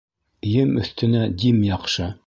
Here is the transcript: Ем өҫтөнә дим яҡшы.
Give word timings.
Ем 0.61 0.71
өҫтөнә 0.85 1.23
дим 1.45 1.61
яҡшы. 1.71 2.13